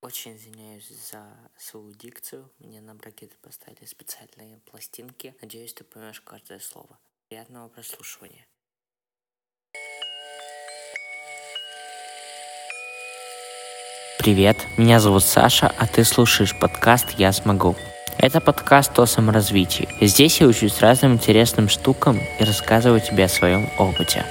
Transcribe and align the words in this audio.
Очень 0.00 0.36
извиняюсь 0.36 0.88
за 1.10 1.24
свою 1.56 1.92
дикцию. 1.92 2.48
Мне 2.60 2.80
на 2.80 2.94
бракеты 2.94 3.34
поставили 3.42 3.84
специальные 3.84 4.60
пластинки. 4.70 5.34
Надеюсь, 5.40 5.74
ты 5.74 5.82
поймешь 5.82 6.20
каждое 6.20 6.60
слово. 6.60 7.00
Приятного 7.28 7.68
прослушивания. 7.68 8.46
Привет, 14.20 14.56
меня 14.76 15.00
зовут 15.00 15.24
Саша, 15.24 15.72
а 15.78 15.86
ты 15.88 16.04
слушаешь 16.04 16.56
подкаст 16.58 17.10
«Я 17.18 17.32
смогу». 17.32 17.74
Это 18.18 18.40
подкаст 18.40 18.96
о 18.98 19.06
саморазвитии. 19.06 19.88
Здесь 20.00 20.40
я 20.40 20.46
учусь 20.46 20.80
разным 20.80 21.14
интересным 21.14 21.68
штукам 21.68 22.20
и 22.38 22.44
рассказываю 22.44 23.00
тебе 23.00 23.24
о 23.24 23.28
своем 23.28 23.68
опыте. 23.78 24.24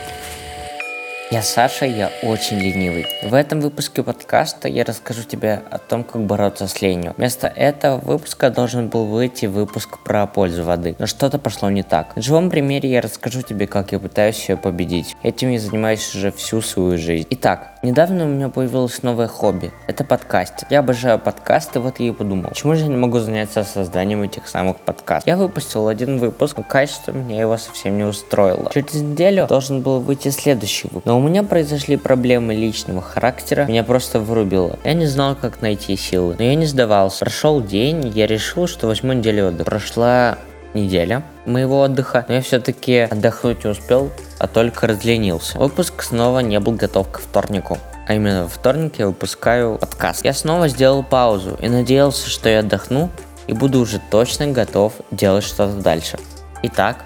Я 1.29 1.41
Саша, 1.41 1.85
я 1.85 2.09
очень 2.23 2.57
ленивый. 2.57 3.05
В 3.21 3.33
этом 3.33 3.59
выпуске 3.59 4.01
подкаста 4.01 4.69
я 4.69 4.85
расскажу 4.85 5.23
тебе 5.23 5.61
о 5.69 5.77
том, 5.77 6.05
как 6.05 6.21
бороться 6.21 6.67
с 6.67 6.81
ленью. 6.81 7.15
Вместо 7.17 7.47
этого 7.47 7.97
выпуска 7.97 8.49
должен 8.49 8.87
был 8.87 9.03
выйти 9.07 9.45
выпуск 9.45 9.99
про 10.05 10.25
пользу 10.25 10.63
воды, 10.63 10.95
но 10.99 11.05
что-то 11.05 11.37
пошло 11.37 11.69
не 11.69 11.83
так. 11.83 12.15
На 12.15 12.21
живом 12.21 12.49
примере 12.49 12.89
я 12.89 13.01
расскажу 13.01 13.41
тебе, 13.41 13.67
как 13.67 13.91
я 13.91 13.99
пытаюсь 13.99 14.47
ее 14.47 14.55
победить. 14.55 15.17
Этим 15.21 15.49
я 15.49 15.59
занимаюсь 15.59 16.15
уже 16.15 16.31
всю 16.31 16.61
свою 16.61 16.97
жизнь. 16.97 17.27
Итак, 17.31 17.76
недавно 17.83 18.25
у 18.25 18.27
меня 18.27 18.49
появилось 18.49 19.03
новое 19.03 19.27
хобби. 19.27 19.71
Это 19.87 20.03
подкаст. 20.03 20.65
Я 20.69 20.79
обожаю 20.79 21.19
подкасты, 21.19 21.79
вот 21.79 21.99
я 21.99 22.07
и 22.07 22.11
подумал, 22.11 22.49
почему 22.49 22.75
же 22.75 22.81
я 22.81 22.87
не 22.87 22.95
могу 22.95 23.19
заняться 23.19 23.63
созданием 23.63 24.23
этих 24.23 24.47
самых 24.47 24.77
подкастов. 24.77 25.27
Я 25.27 25.37
выпустил 25.37 25.87
один 25.87 26.17
выпуск, 26.19 26.57
но 26.57 26.63
качество 26.63 27.11
меня 27.11 27.41
его 27.41 27.57
совсем 27.57 27.97
не 27.97 28.03
устроило. 28.03 28.71
Через 28.73 28.93
неделю 28.95 29.47
должен 29.47 29.81
был 29.81 29.99
выйти 29.99 30.29
следующий 30.29 30.87
выпуск. 30.87 31.05
Но 31.05 31.17
у 31.17 31.21
меня 31.21 31.43
произошли 31.43 31.97
проблемы 31.97 32.55
личного 32.55 33.01
характера, 33.01 33.65
меня 33.65 33.83
просто 33.83 34.19
вырубило. 34.19 34.79
Я 34.83 34.93
не 34.93 35.05
знал, 35.05 35.35
как 35.35 35.61
найти 35.61 35.95
силы, 35.95 36.35
но 36.37 36.43
я 36.43 36.55
не 36.55 36.65
сдавался. 36.65 37.19
Прошел 37.19 37.61
день, 37.61 38.07
я 38.09 38.27
решил, 38.27 38.67
что 38.67 38.87
возьму 38.87 39.13
неделю 39.13 39.49
отдыха. 39.49 39.65
Прошла 39.65 40.37
неделя 40.83 41.23
моего 41.45 41.81
отдыха, 41.81 42.25
но 42.27 42.35
я 42.35 42.41
все-таки 42.41 42.99
отдохнуть 42.99 43.63
не 43.63 43.71
успел, 43.71 44.11
а 44.39 44.47
только 44.47 44.87
разленился. 44.87 45.57
Выпуск 45.57 46.03
снова 46.03 46.39
не 46.39 46.59
был 46.59 46.73
готов 46.73 47.09
к 47.09 47.19
вторнику. 47.19 47.77
А 48.07 48.13
именно 48.13 48.43
во 48.43 48.47
вторник 48.47 48.99
я 48.99 49.07
выпускаю 49.07 49.77
подкаст. 49.77 50.23
Я 50.23 50.33
снова 50.33 50.69
сделал 50.69 51.03
паузу 51.03 51.57
и 51.61 51.67
надеялся, 51.67 52.29
что 52.29 52.47
я 52.47 52.59
отдохну 52.59 53.09
и 53.47 53.53
буду 53.53 53.79
уже 53.79 53.99
точно 54.11 54.47
готов 54.47 54.93
делать 55.11 55.43
что-то 55.43 55.73
дальше. 55.73 56.17
Итак, 56.63 57.03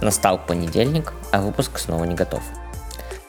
настал 0.00 0.38
понедельник, 0.38 1.12
а 1.30 1.40
выпуск 1.40 1.78
снова 1.78 2.04
не 2.04 2.14
готов. 2.14 2.42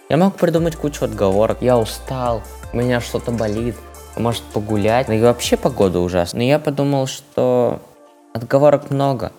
Я 0.10 0.18
мог 0.18 0.36
придумать 0.36 0.76
кучу 0.76 1.06
отговорок. 1.06 1.60
Я 1.62 1.78
устал, 1.78 2.42
у 2.74 2.78
меня 2.78 3.02
что-то 3.02 3.32
болит, 3.32 3.76
может 4.18 4.44
погулять. 4.44 5.08
Ну 5.08 5.14
и 5.14 5.22
вообще 5.22 5.58
погода 5.58 6.00
ужасная. 6.00 6.42
Но 6.42 6.48
я 6.48 6.60
подумал, 6.60 7.08
что 7.08 7.82
отговорок 8.34 8.90
много, 8.90 9.32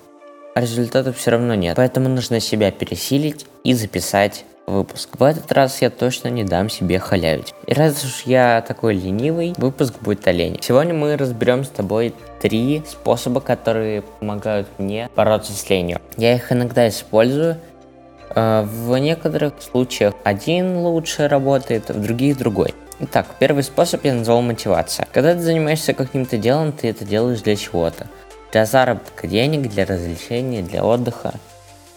а 0.55 0.61
результатов 0.61 1.17
все 1.17 1.33
равно 1.33 1.55
нет. 1.55 1.77
Поэтому 1.77 2.09
нужно 2.09 2.41
себя 2.41 2.71
пересилить 2.71 3.47
и 3.65 3.75
записать 3.75 4.45
выпуск. 4.67 5.11
В 5.19 5.23
этот 5.23 5.51
раз 5.53 5.83
я 5.83 5.91
точно 5.91 6.29
не 6.29 6.45
дам 6.45 6.71
себе 6.71 6.99
халявить. 6.99 7.53
И 7.67 7.75
раз 7.75 8.05
уж 8.05 8.23
я 8.27 8.65
такой 8.67 8.95
ленивый, 8.95 9.55
выпуск 9.57 9.95
будет 10.01 10.27
о 10.29 10.33
лени. 10.33 10.59
Сегодня 10.63 10.95
мы 10.95 11.17
разберем 11.17 11.65
с 11.65 11.69
тобой 11.69 12.15
три 12.41 12.83
способа, 12.89 13.41
которые 13.41 14.03
помогают 14.03 14.69
мне 14.79 15.11
бороться 15.17 15.53
с 15.53 15.69
ленью. 15.69 16.01
Я 16.17 16.35
их 16.35 16.53
иногда 16.53 16.89
использую, 16.89 17.57
Э, 18.35 18.63
в 18.63 18.97
некоторых 18.97 19.55
случаях 19.61 20.15
один 20.25 20.79
лучше 20.79 21.29
работает, 21.29 21.89
в 21.89 22.01
других 22.01 22.39
другой. 22.39 22.75
Итак, 23.01 23.27
первый 23.39 23.63
способ 23.63 24.05
я 24.05 24.15
назвал 24.15 24.43
мотивация. 24.43 25.09
Когда 25.13 25.35
ты 25.35 25.41
занимаешься 25.41 25.93
каким-то 25.93 26.37
делом, 26.37 26.73
ты 26.73 26.89
это 26.89 27.05
делаешь 27.05 27.41
для 27.41 27.57
чего-то. 27.57 28.07
Для 28.53 28.67
заработка 28.67 29.27
денег, 29.27 29.71
для 29.71 29.87
развлечения, 29.87 30.63
для 30.63 30.85
отдыха. 30.85 31.33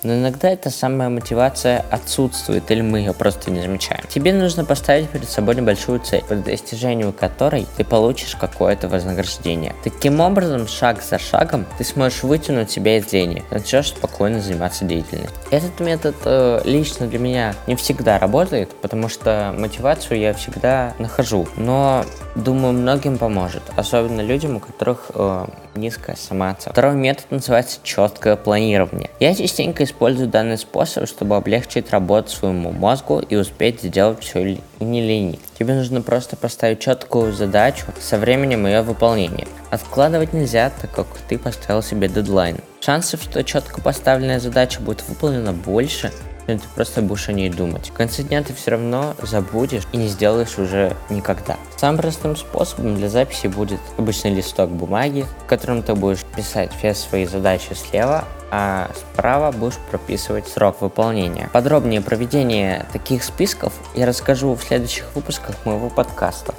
Но 0.04 0.14
иногда 0.14 0.50
эта 0.50 0.70
самая 0.70 1.10
мотивация 1.10 1.84
отсутствует 1.90 2.70
или 2.70 2.82
мы 2.82 3.00
ее 3.00 3.14
просто 3.14 3.50
не 3.50 3.60
замечаем. 3.60 4.04
Тебе 4.08 4.34
нужно 4.34 4.64
поставить 4.64 5.10
перед 5.10 5.28
собой 5.28 5.56
небольшую 5.56 6.00
цель, 6.00 6.24
по 6.24 6.36
достижению 6.36 7.12
которой 7.12 7.66
ты 7.76 7.84
получишь 7.84 8.36
какое-то 8.36 8.88
вознаграждение. 8.88 9.74
Таким 9.84 10.20
образом, 10.20 10.68
шаг 10.68 11.02
за 11.02 11.18
шагом 11.18 11.66
ты 11.80 11.84
сможешь 11.84 12.22
вытянуть 12.22 12.70
себя 12.70 12.98
из 12.98 13.12
лени, 13.12 13.44
начнешь 13.50 13.90
спокойно 13.90 14.40
заниматься 14.40 14.86
деятельностью. 14.86 15.36
Этот 15.50 15.80
метод 15.80 16.16
э, 16.24 16.62
лично 16.66 17.08
для 17.08 17.18
меня 17.18 17.56
не 17.66 17.76
всегда 17.76 18.20
работает, 18.20 18.70
потому 18.82 19.10
что 19.10 19.56
мотивацию 19.58 20.20
я 20.20 20.34
всегда 20.36 20.94
нахожу, 21.00 21.48
но 21.58 22.06
думаю 22.36 22.74
многим 22.74 23.18
поможет, 23.18 23.64
особенно 23.76 24.22
людям, 24.22 24.58
у 24.58 24.60
которых 24.60 25.12
э, 25.14 25.46
низкая 25.76 26.16
самооценка. 26.16 26.72
Второй 26.72 26.96
метод 26.96 27.26
называется 27.32 27.80
четкое 27.84 28.36
планирование. 28.36 29.10
Я 29.20 29.34
частенько 29.34 29.84
использую 29.84 30.28
данный 30.28 30.58
способ, 30.58 31.08
чтобы 31.08 31.36
облегчить 31.36 31.92
работу 31.92 32.30
своему 32.30 32.72
мозгу 32.72 33.20
и 33.20 33.36
успеть 33.36 33.82
сделать 33.82 34.22
все 34.22 34.58
не 34.80 35.02
ленить. 35.02 35.40
Тебе 35.58 35.74
нужно 35.74 36.02
просто 36.02 36.36
поставить 36.36 36.80
четкую 36.80 37.34
задачу 37.34 37.86
со 38.00 38.18
временем 38.18 38.68
ее 38.68 38.82
выполнения. 38.82 39.48
Откладывать 39.70 40.34
нельзя, 40.34 40.72
так 40.82 40.92
как 40.92 41.08
ты 41.28 41.38
поставил 41.38 41.82
себе 41.82 42.08
дедлайн. 42.08 42.58
Шансов, 42.82 43.24
что 43.24 43.44
четко 43.44 43.82
поставленная 43.82 44.40
задача 44.40 44.80
будет 44.82 45.04
выполнена 45.08 45.54
больше, 45.54 46.12
но 46.48 46.58
ты 46.58 46.64
просто 46.76 47.02
будешь 47.02 47.30
о 47.30 47.34
ней 47.34 47.50
думать. 47.50 47.90
В 47.90 47.94
конце 47.94 48.24
дня 48.24 48.44
ты 48.44 48.54
все 48.54 48.72
равно 48.72 49.16
забудешь 49.22 49.84
и 49.92 49.98
не 49.98 50.08
сделаешь 50.08 50.58
уже 50.58 50.96
никогда. 51.10 51.58
Самым 51.78 51.98
простым 51.98 52.36
способом 52.36 52.96
для 52.96 53.10
записи 53.10 53.48
будет 53.48 53.80
обычный 53.98 54.34
листок 54.34 54.70
бумаги, 54.70 55.26
в 55.44 55.46
котором 55.48 55.84
ты 55.84 55.96
будешь 55.96 56.24
писать 56.36 56.72
все 56.78 56.94
свои 56.94 57.26
задачи 57.26 57.74
слева, 57.74 58.26
а 58.52 58.90
справа 58.96 59.52
будешь 59.52 59.78
прописывать 59.92 60.48
срок 60.48 60.82
выполнения. 60.82 61.50
Подробнее 61.52 62.02
проведение 62.02 62.86
таких 62.94 63.24
списков 63.24 63.74
я 63.96 64.06
расскажу 64.06 64.54
в 64.56 64.64
следующих 64.64 65.06
выпусках 65.16 65.56
моего 65.66 65.90
подкаста 65.90 66.54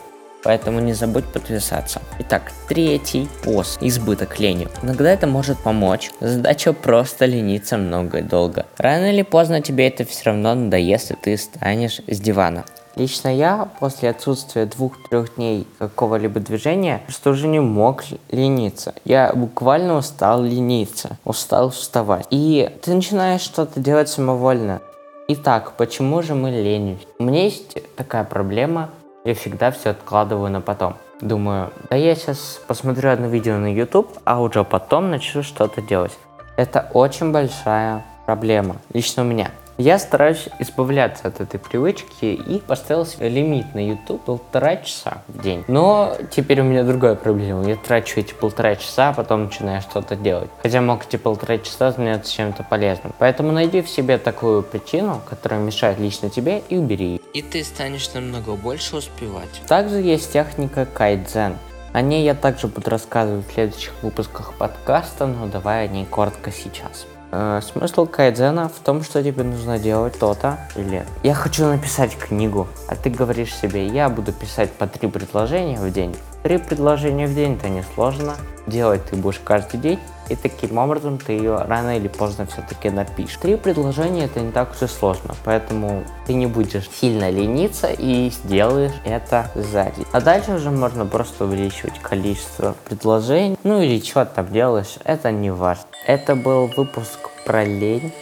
поэтому 0.46 0.78
не 0.78 0.92
забудь 0.92 1.24
подписаться. 1.24 2.00
Итак, 2.20 2.52
третий 2.68 3.28
пост– 3.42 3.78
избыток 3.80 4.38
лени. 4.38 4.68
Иногда 4.80 5.10
это 5.10 5.26
может 5.26 5.58
помочь, 5.58 6.12
задача 6.20 6.72
просто 6.72 7.26
лениться 7.26 7.76
много 7.76 8.18
и 8.18 8.22
долго. 8.22 8.64
Рано 8.78 9.12
или 9.12 9.22
поздно 9.22 9.60
тебе 9.60 9.88
это 9.88 10.04
все 10.04 10.26
равно 10.26 10.54
надоест, 10.54 11.10
и 11.10 11.14
ты 11.14 11.36
станешь 11.36 12.00
с 12.06 12.20
дивана. 12.20 12.64
Лично 12.94 13.28
я 13.28 13.68
после 13.80 14.10
отсутствия 14.10 14.66
двух-трех 14.66 15.34
дней 15.34 15.66
какого-либо 15.80 16.38
движения 16.38 17.02
просто 17.06 17.30
уже 17.30 17.48
не 17.48 17.58
мог 17.58 18.04
лениться. 18.30 18.94
Я 19.04 19.32
буквально 19.34 19.96
устал 19.96 20.44
лениться, 20.44 21.18
устал 21.24 21.70
вставать. 21.70 22.26
И 22.30 22.70
ты 22.82 22.94
начинаешь 22.94 23.40
что-то 23.40 23.80
делать 23.80 24.08
самовольно. 24.08 24.80
Итак, 25.26 25.72
почему 25.76 26.22
же 26.22 26.36
мы 26.36 26.50
ленимся? 26.50 27.04
У 27.18 27.24
меня 27.24 27.42
есть 27.42 27.76
такая 27.96 28.22
проблема, 28.22 28.90
я 29.26 29.34
всегда 29.34 29.72
все 29.72 29.90
откладываю 29.90 30.50
на 30.50 30.60
потом. 30.60 30.94
Думаю, 31.20 31.72
да 31.90 31.96
я 31.96 32.14
сейчас 32.14 32.60
посмотрю 32.68 33.10
одно 33.10 33.26
видео 33.26 33.58
на 33.58 33.74
YouTube, 33.74 34.08
а 34.24 34.40
уже 34.40 34.62
потом 34.62 35.10
начну 35.10 35.42
что-то 35.42 35.82
делать. 35.82 36.16
Это 36.56 36.88
очень 36.94 37.32
большая 37.32 38.04
проблема, 38.24 38.76
лично 38.92 39.24
у 39.24 39.26
меня. 39.26 39.50
Я 39.78 39.98
стараюсь 39.98 40.48
избавляться 40.58 41.28
от 41.28 41.40
этой 41.40 41.60
привычки 41.60 42.24
и 42.24 42.60
поставил 42.60 43.04
себе 43.04 43.28
лимит 43.28 43.74
на 43.74 43.86
YouTube 43.86 44.24
полтора 44.24 44.76
часа 44.76 45.22
в 45.28 45.42
день. 45.42 45.64
Но 45.68 46.16
теперь 46.30 46.62
у 46.62 46.64
меня 46.64 46.82
другая 46.82 47.14
проблема. 47.14 47.68
Я 47.68 47.76
трачу 47.76 48.20
эти 48.20 48.32
полтора 48.32 48.76
часа, 48.76 49.10
а 49.10 49.12
потом 49.12 49.44
начинаю 49.44 49.82
что-то 49.82 50.16
делать. 50.16 50.48
Хотя 50.62 50.80
мог 50.80 51.06
эти 51.06 51.16
полтора 51.16 51.58
часа 51.58 51.92
заняться 51.92 52.32
чем-то 52.32 52.62
полезным. 52.62 53.12
Поэтому 53.18 53.52
найди 53.52 53.82
в 53.82 53.88
себе 53.88 54.16
такую 54.16 54.62
причину, 54.62 55.20
которая 55.28 55.60
мешает 55.60 55.98
лично 55.98 56.30
тебе, 56.30 56.62
и 56.70 56.78
убери 56.78 57.06
ее. 57.06 57.20
И 57.34 57.42
ты 57.42 57.62
станешь 57.62 58.12
намного 58.14 58.54
больше 58.54 58.96
успевать. 58.96 59.60
Также 59.68 59.96
есть 59.96 60.32
техника 60.32 60.86
кайдзен. 60.86 61.56
О 61.92 62.00
ней 62.00 62.24
я 62.24 62.34
также 62.34 62.66
буду 62.66 62.90
рассказывать 62.90 63.46
в 63.46 63.52
следующих 63.52 63.92
выпусках 64.02 64.54
подкаста, 64.54 65.26
но 65.26 65.46
давай 65.46 65.84
о 65.84 65.88
ней 65.88 66.06
коротко 66.06 66.50
сейчас. 66.50 67.06
Э, 67.32 67.60
смысл 67.62 68.06
кайдзена 68.06 68.68
в 68.68 68.78
том, 68.84 69.02
что 69.02 69.22
тебе 69.22 69.42
нужно 69.42 69.78
делать 69.78 70.18
то-то 70.18 70.58
или 70.76 71.04
я 71.22 71.34
хочу 71.34 71.66
написать 71.66 72.16
книгу, 72.16 72.68
а 72.88 72.94
ты 72.94 73.10
говоришь 73.10 73.54
себе, 73.54 73.86
я 73.86 74.08
буду 74.08 74.32
писать 74.32 74.72
по 74.72 74.86
три 74.86 75.08
предложения 75.08 75.78
в 75.78 75.90
день. 75.92 76.14
Три 76.42 76.58
предложения 76.58 77.26
в 77.26 77.34
день 77.34 77.56
это 77.56 77.68
несложно, 77.68 78.36
делать 78.66 79.04
ты 79.06 79.16
будешь 79.16 79.40
каждый 79.42 79.80
день, 79.80 79.98
и 80.28 80.36
таким 80.36 80.78
образом 80.78 81.18
ты 81.18 81.32
ее 81.32 81.56
рано 81.56 81.96
или 81.96 82.08
поздно 82.08 82.46
все-таки 82.46 82.90
напишешь. 82.90 83.38
Три 83.40 83.56
предложения 83.56 84.24
это 84.24 84.40
не 84.40 84.50
так 84.50 84.72
уж 84.72 84.82
и 84.82 84.86
сложно, 84.86 85.34
поэтому 85.44 86.04
ты 86.26 86.34
не 86.34 86.46
будешь 86.46 86.88
сильно 86.90 87.30
лениться 87.30 87.88
и 87.88 88.30
сделаешь 88.30 88.92
это 89.04 89.50
сзади. 89.54 90.04
А 90.12 90.20
дальше 90.20 90.52
уже 90.52 90.70
можно 90.70 91.06
просто 91.06 91.44
увеличивать 91.44 91.98
количество 92.00 92.74
предложений, 92.88 93.58
ну 93.62 93.80
или 93.80 94.00
что 94.04 94.24
там 94.24 94.52
делаешь, 94.52 94.96
это 95.04 95.30
не 95.30 95.50
важно. 95.50 95.84
Это 96.06 96.34
был 96.34 96.66
выпуск 96.66 97.30
про 97.44 97.64
лень, 97.64 98.12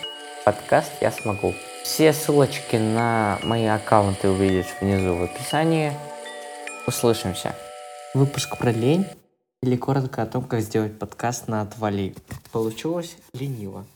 подкаст 0.44 0.90
«Я 1.00 1.10
смогу». 1.10 1.54
Все 1.84 2.14
ссылочки 2.14 2.76
на 2.76 3.38
мои 3.42 3.66
аккаунты 3.66 4.30
увидишь 4.30 4.74
внизу 4.80 5.16
в 5.16 5.22
описании. 5.24 5.92
Услышимся. 6.86 7.54
Выпуск 8.14 8.56
про 8.56 8.70
лень 8.70 9.06
или 9.64 9.76
коротко 9.76 10.22
о 10.22 10.26
том, 10.26 10.44
как 10.44 10.60
сделать 10.60 10.98
подкаст 10.98 11.48
на 11.48 11.62
отвали. 11.62 12.14
Получилось 12.52 13.16
лениво. 13.32 13.86